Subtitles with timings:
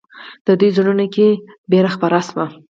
[0.45, 1.27] د دوی زړونو کې
[1.71, 2.45] وېره خپره شوه.